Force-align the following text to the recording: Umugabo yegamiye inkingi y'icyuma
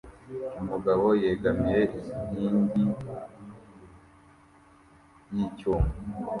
Umugabo 0.61 1.05
yegamiye 1.23 1.81
inkingi 2.21 2.83
y'icyuma 5.35 5.89